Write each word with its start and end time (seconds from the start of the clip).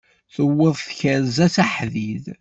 Tuweḍ 0.33 0.75
tkerza 0.87 1.47
s 1.53 1.55
aḥdid! 1.63 2.25